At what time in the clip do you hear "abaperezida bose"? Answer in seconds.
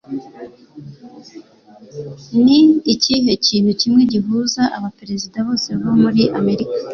4.77-5.69